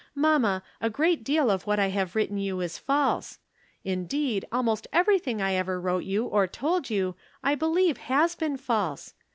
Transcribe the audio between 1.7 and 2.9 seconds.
I have written you is